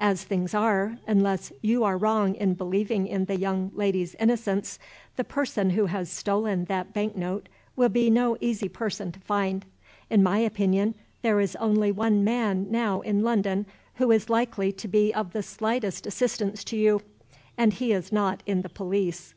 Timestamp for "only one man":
11.56-12.70